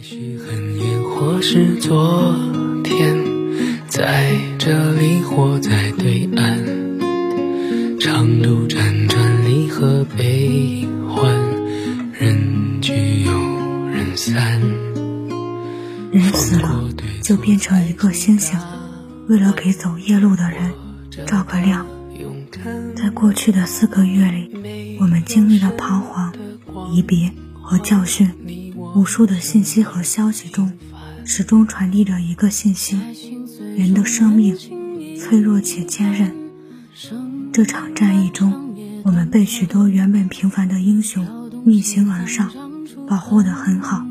[0.00, 2.34] 也许很远，或是昨
[2.82, 3.18] 天，
[3.86, 11.22] 在这里或在对岸，长路辗转，离合悲欢，
[12.18, 13.30] 人聚又
[13.90, 14.62] 人散。
[16.10, 16.88] 人死了，
[17.22, 18.58] 就变成一个星星，
[19.28, 20.72] 为了给走夜路的人
[21.26, 21.86] 照个亮。
[22.96, 26.32] 在过去的四个月里，我们经历了彷徨、
[26.90, 27.30] 离别
[27.60, 28.30] 和教训。
[28.94, 30.72] 无数的信息和消息中，
[31.24, 32.98] 始终传递着一个信息：
[33.76, 34.56] 人的生命
[35.16, 36.34] 脆弱且坚韧。
[37.52, 42.50] 这场战役中，我们被许多原本平凡的英雄逆行而上，
[43.06, 44.04] 保护得很好。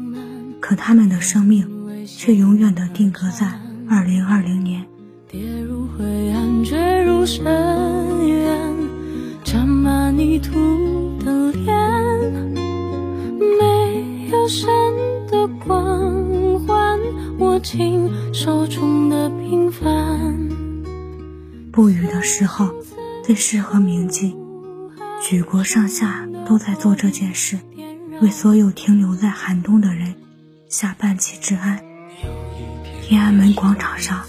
[0.62, 1.68] 可他们的生命
[2.06, 4.86] 却永远地定格在二零二零年。
[5.30, 7.46] 跌入灰暗，坠入深
[8.28, 8.74] 渊，
[9.44, 10.58] 沾满泥土
[14.50, 14.68] 没有神
[15.28, 17.00] 的光环，
[17.38, 20.50] 握紧手中的平凡。
[21.72, 22.74] 不雨的时候，
[23.24, 24.36] 最适合铭记。
[25.22, 27.60] 举国上下都在做这件事，
[28.22, 30.16] 为所有停留在寒冬的人
[30.68, 31.84] 下半旗致哀。
[33.04, 34.26] 天安门广场上。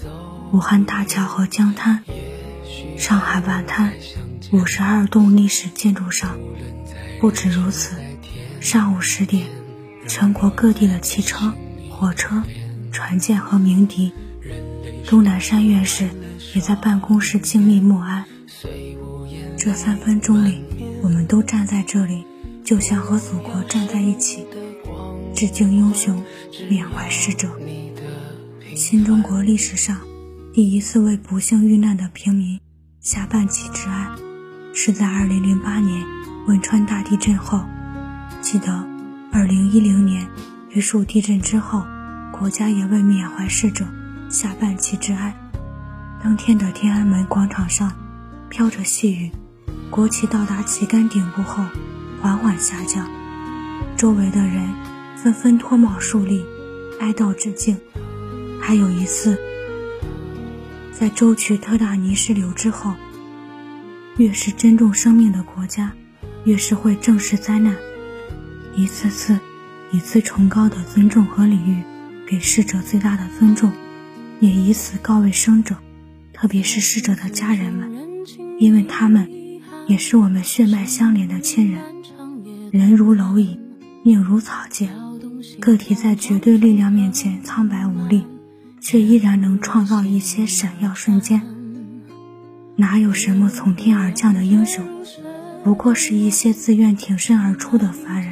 [0.53, 2.03] 武汉大桥和江滩，
[2.97, 3.93] 上海外滩，
[4.51, 6.37] 五十二栋历史建筑上。
[7.21, 7.95] 不止如此，
[8.59, 9.47] 上午十点，
[10.07, 11.53] 全国各地的汽车、
[11.89, 12.43] 火车、
[12.91, 14.11] 船舰和鸣笛，
[15.05, 16.09] 钟南山院士
[16.53, 18.25] 也在办公室静谧默哀。
[19.57, 20.63] 这三分钟里，
[21.01, 22.25] 我们都站在这里，
[22.63, 24.45] 就像和祖国站在一起，
[25.35, 26.23] 致敬英雄，
[26.69, 27.49] 缅怀逝者。
[28.75, 29.99] 新中国历史上。
[30.53, 32.59] 第一次为不幸遇难的平民
[32.99, 34.09] 下半旗致哀，
[34.73, 36.05] 是在2008年
[36.45, 37.63] 汶川大地震后。
[38.41, 38.85] 记得
[39.31, 40.27] 2010年
[40.69, 41.83] 榆树地震之后，
[42.33, 43.85] 国家也为缅怀逝者
[44.29, 45.33] 下半旗致哀。
[46.21, 47.91] 当天的天安门广场上
[48.49, 49.31] 飘着细雨，
[49.89, 51.63] 国旗到达旗杆顶部后
[52.21, 53.09] 缓缓下降，
[53.95, 54.69] 周围的人
[55.15, 56.43] 纷纷脱帽竖立，
[56.99, 57.79] 哀悼致敬。
[58.59, 59.39] 还有一次。
[60.91, 62.93] 在舟曲特大泥石流之后，
[64.17, 65.93] 越是珍重生命的国家，
[66.43, 67.75] 越是会正视灾难，
[68.75, 69.39] 一次次
[69.91, 71.81] 以最崇高的尊重和礼遇
[72.27, 73.71] 给逝者最大的尊重，
[74.39, 75.75] 也以此告慰生者，
[76.33, 77.91] 特别是逝者的家人们，
[78.59, 79.29] 因为他们
[79.87, 81.81] 也是我们血脉相连的亲人。
[82.71, 83.59] 人如蝼蚁，
[84.03, 84.89] 命如草芥，
[85.59, 88.25] 个体在绝对力量面前苍白无力。
[88.83, 91.39] 却依然能创造一些闪耀瞬间。
[92.77, 94.83] 哪有什么从天而降的英雄，
[95.63, 98.30] 不过是一些自愿挺身而出的凡人。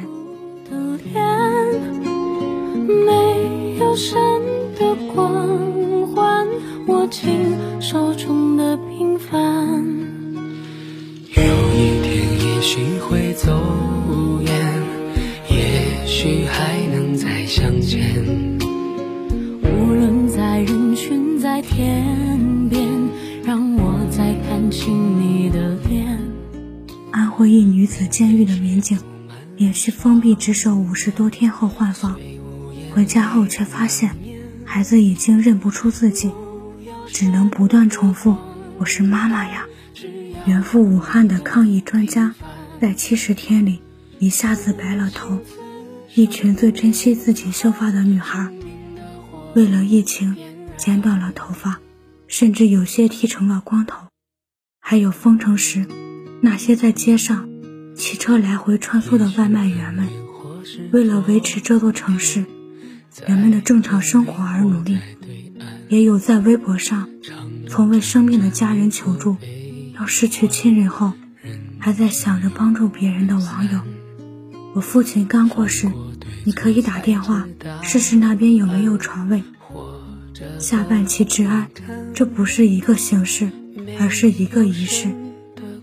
[3.90, 4.16] 没有神
[4.78, 6.46] 的光环，
[6.86, 9.84] 握紧手中的平凡。
[11.34, 11.42] 有
[11.74, 13.50] 一天也许会走
[14.46, 14.54] 远，
[15.50, 17.98] 也许还能再相见。
[20.60, 22.86] 人群在天边，
[23.42, 26.18] 让我再看清你的脸。
[27.10, 28.98] 安徽一女子监狱的民警，
[29.56, 32.20] 连续封闭值守五十多天后换房，
[32.92, 34.16] 回家后却发现
[34.64, 36.30] 孩子已经认不出自己，
[37.06, 38.36] 只能不断重复
[38.78, 39.66] ：“我是妈妈呀。”
[40.46, 42.34] 远赴武汉的抗疫专家，
[42.80, 43.80] 在七十天里
[44.18, 45.38] 一下子白了头。
[46.14, 48.52] 一群最珍惜自己秀发的女孩，
[49.54, 50.36] 为了疫情。
[50.76, 51.78] 剪短了头发，
[52.26, 54.06] 甚至有些剃成了光头。
[54.80, 55.86] 还有封城时，
[56.40, 57.50] 那些在街上
[57.94, 60.08] 骑车来回穿梭的外卖员们，
[60.90, 62.46] 为了维持这座城市
[63.26, 64.98] 人们的正常生活而努力。
[65.88, 67.08] 也有在微博上
[67.68, 69.36] 从为生病的家人求助，
[69.96, 71.12] 到失去亲人后，
[71.78, 73.80] 还在想着帮助别人的网友。
[74.74, 75.90] 我父亲刚过世，
[76.44, 77.48] 你可以打电话
[77.82, 79.42] 试试那边有没有床位。
[80.60, 81.68] 下半旗致哀，
[82.14, 83.50] 这不是一个形式，
[83.98, 85.12] 而是一个仪式，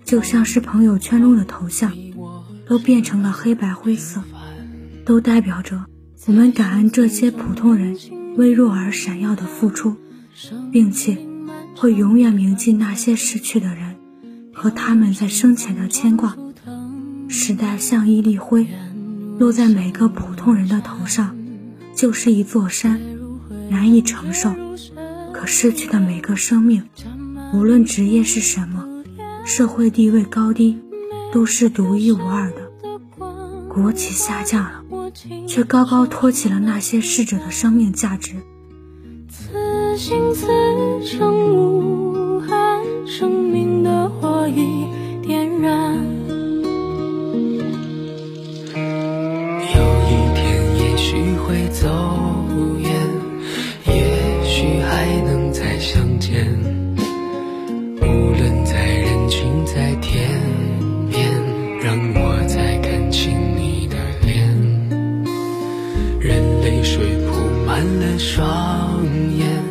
[0.06, 1.92] 就像是朋友圈中的头像，
[2.66, 4.24] 都变成了黑白灰色，
[5.06, 5.86] 都代表着
[6.28, 7.98] 我们感恩这些普通人
[8.36, 9.96] 微弱而闪耀的付出，
[10.74, 11.18] 并且
[11.78, 13.96] 会永远铭记那些逝去的人
[14.54, 16.36] 和他们在生前的牵挂。
[17.30, 18.68] 时代像一粒灰，
[19.40, 21.34] 落在每个普通人的头上，
[21.96, 23.00] 就是一座山。
[23.70, 24.54] 难以承受，
[25.34, 26.84] 可逝去的每个生命，
[27.54, 28.86] 无论职业是什么，
[29.46, 30.78] 社会地位高低，
[31.32, 32.68] 都是独一无二的。
[33.70, 34.84] 国旗下降了，
[35.48, 38.34] 却高高托起了那些逝者的生命价值。
[39.30, 40.48] 此心此
[41.04, 44.88] 生无憾，生命的火已
[66.88, 69.04] 水铺满了双
[69.36, 69.62] 眼，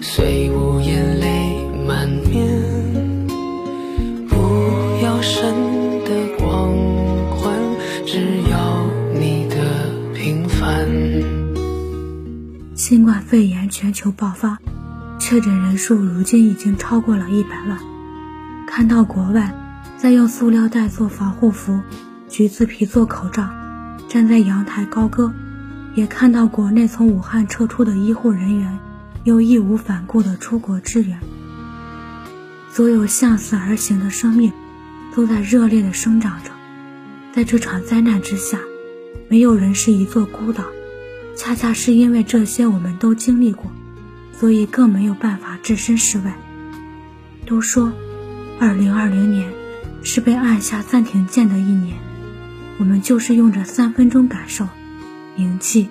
[0.00, 2.46] 虽无言泪满面。
[4.28, 4.36] 不
[5.02, 5.52] 要神
[6.04, 6.70] 的光
[7.30, 7.58] 环，
[8.06, 9.56] 只要你的
[10.14, 10.86] 平凡。
[12.76, 14.56] 新冠肺炎全球爆发，
[15.18, 17.76] 确诊人数如今已经超过了一百万。
[18.68, 19.52] 看到国外
[19.98, 21.80] 在用塑料袋做防护服、
[22.28, 23.48] 橘子皮做口罩，
[24.08, 25.32] 站在阳台高歌，
[25.94, 28.78] 也看到国内从武汉撤出的医护人员
[29.24, 31.18] 又义无反顾地出国支援。
[32.70, 34.52] 所有向死而行的生命
[35.14, 36.50] 都在热烈地生长着。
[37.34, 38.58] 在这场灾难之下，
[39.28, 40.64] 没有人是一座孤岛。
[41.36, 43.70] 恰恰是因为这些我们都经历过，
[44.38, 46.36] 所以更没有办法置身事外。
[47.46, 47.92] 都说，
[48.60, 49.50] 二零二零年
[50.02, 51.96] 是被按下暂停键的一年，
[52.78, 54.68] 我们就是用这三分钟感受，
[55.36, 55.88] 铭记，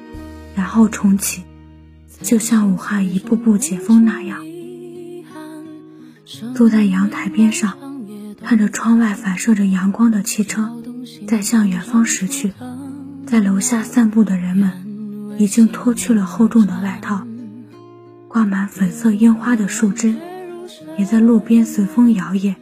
[0.55, 1.43] 然后重启，
[2.21, 4.39] 就像武汉一步步解封那样。
[6.55, 7.77] 坐在阳台边上，
[8.43, 10.71] 看着窗外反射着阳光的汽车
[11.27, 12.53] 在向远方驶去，
[13.25, 14.71] 在楼下散步的人们。
[15.39, 17.25] 已经脱去了厚重的外套，
[18.27, 20.13] 挂满粉色樱花的树枝
[20.99, 22.53] 也在路边随风摇曳。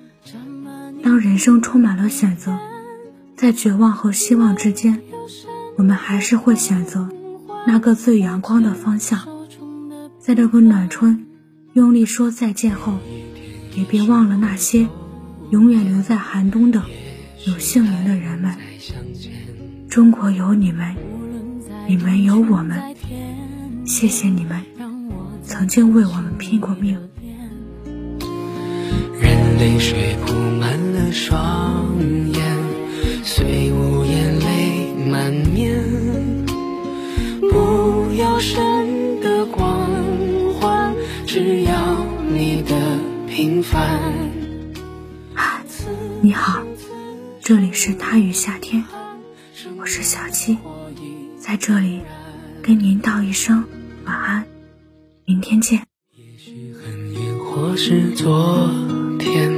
[1.03, 2.57] 当人生充满了选择，
[3.35, 5.01] 在绝望和希望之间，
[5.79, 7.07] 我们还是会选择
[7.65, 9.21] 那个最阳光的方向。
[10.19, 11.25] 在这个暖春，
[11.71, 12.97] 用力说再见后，
[13.73, 14.89] 也别忘了那些
[15.51, 16.83] 永远留在寒冬的
[17.47, 18.57] 有姓名的人们。
[19.87, 20.97] 中国有你们。
[21.87, 22.93] 你们有我们，
[23.85, 24.61] 谢谢你们
[25.43, 26.99] 曾经为我们拼过命。
[29.19, 31.87] 任泪水铺满了双
[32.33, 32.43] 眼，
[33.23, 34.08] 虽无言
[35.09, 35.83] 满面。
[37.41, 39.89] 不要神的光
[40.53, 40.93] 环，
[41.25, 42.75] 只要你的
[43.27, 43.99] 平凡。
[45.33, 45.63] 嗨，
[46.21, 46.61] 你好，
[47.41, 48.85] 这里是他与夏天，
[49.79, 50.57] 我是小七。
[51.39, 52.01] 在这里，
[52.61, 53.63] 跟您道一声
[54.05, 54.45] 晚安，
[55.25, 55.81] 明天见。
[56.15, 58.69] 也许很远，或是昨
[59.17, 59.51] 天，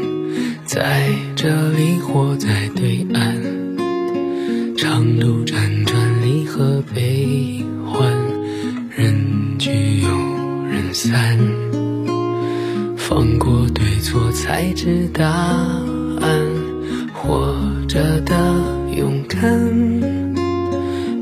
[0.64, 3.38] 在这里或在对岸，
[4.82, 8.12] 长路辗转，离合悲欢，
[8.90, 9.14] 人
[9.60, 9.70] 聚
[10.02, 10.10] 又
[10.68, 11.38] 人散，
[12.98, 16.42] 放过对错，才知答案，
[17.14, 17.56] 活
[17.88, 18.36] 着的
[18.98, 19.56] 勇敢。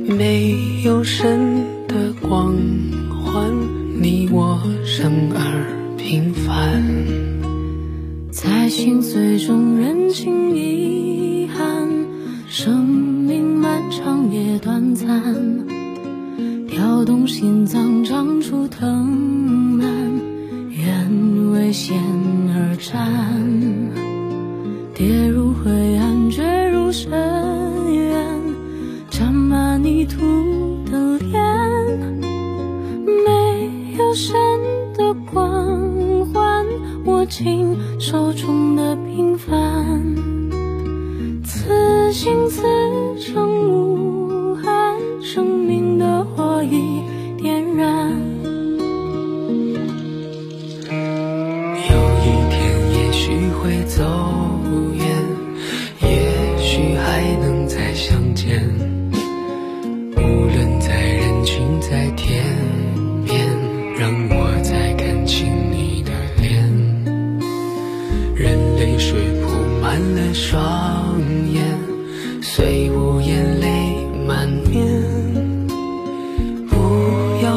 [0.08, 2.56] 没有神的光
[3.10, 3.54] 环，
[4.02, 6.82] 你我生而平凡，
[8.32, 10.89] 在心碎中认清遗
[16.68, 19.08] 跳动心脏长出藤
[19.78, 19.88] 蔓，
[20.72, 21.98] 愿为险
[22.54, 23.00] 而战，
[24.94, 27.12] 跌入灰暗，坠入深
[27.94, 28.16] 渊，
[29.10, 29.70] 沾满。
[29.82, 30.20] 泥土
[30.92, 31.42] 的脸，
[33.26, 34.36] 没有神
[34.94, 36.66] 的光环，
[37.06, 39.58] 握紧手中的平凡，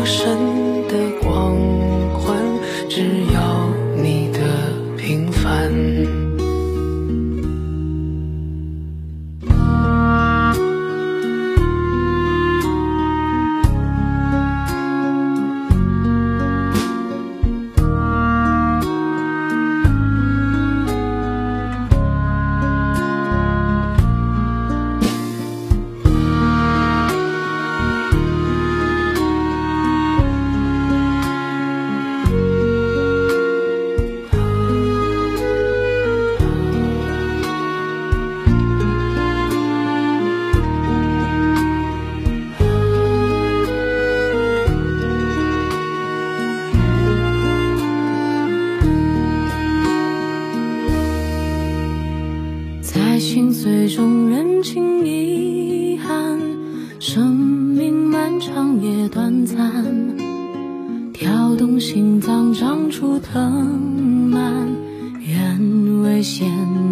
[0.04, 0.51] 深
[66.22, 66.48] 为险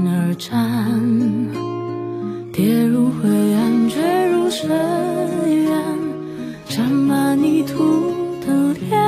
[0.08, 1.00] 而战，
[2.52, 4.68] 跌入灰暗，坠入深
[5.46, 5.72] 渊，
[6.68, 8.12] 沾满泥土
[8.44, 9.00] 的脸，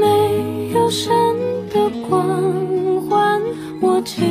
[0.00, 1.12] 没有神
[1.68, 3.38] 的光环，
[3.82, 4.24] 握紧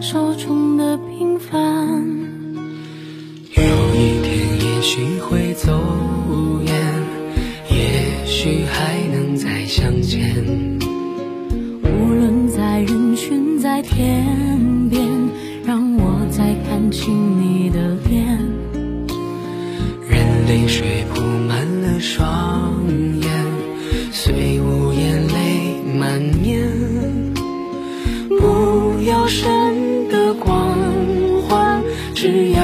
[0.00, 1.98] 手中的平凡。
[3.56, 3.64] 有
[3.96, 5.72] 一天，也许会走
[6.64, 6.72] 远，
[7.68, 10.53] 也许还能再相见。
[26.14, 26.62] 难免。
[28.38, 30.78] 不要神的光
[31.42, 31.82] 环，
[32.14, 32.62] 只要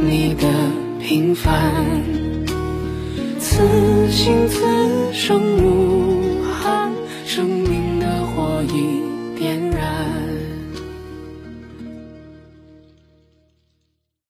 [0.00, 0.48] 你的
[1.00, 1.72] 平凡。
[3.38, 3.62] 此
[4.10, 4.64] 心此
[5.12, 5.97] 生无